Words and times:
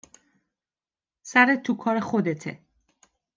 سرت 1.29 1.63
تو 1.63 1.77
کار 1.77 1.99
خودته 1.99 2.59